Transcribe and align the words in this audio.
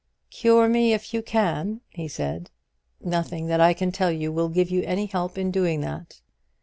"Cure 0.31 0.67
me, 0.67 0.93
if 0.93 1.13
you 1.13 1.21
can," 1.21 1.81
he 1.91 2.07
said; 2.07 2.49
"nothing 3.01 3.45
that 3.45 3.61
I 3.61 3.73
can 3.75 3.91
tell 3.91 4.11
you 4.11 4.31
will 4.31 4.49
give 4.49 4.71
you 4.71 4.81
any 4.81 5.05
help 5.05 5.37
in 5.37 5.51
doing 5.51 5.81
that. 5.81 6.21